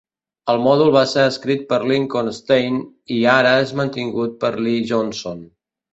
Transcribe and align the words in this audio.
El 0.53 0.61
mòdul 0.67 0.87
va 0.95 1.03
ser 1.11 1.25
escrit 1.31 1.67
per 1.73 1.79
Lincoln 1.91 2.33
Stein 2.37 2.81
i 3.19 3.19
ara 3.35 3.55
és 3.67 3.75
mantingut 3.81 4.37
per 4.45 4.55
Lee 4.61 4.85
Johnson. 4.95 5.45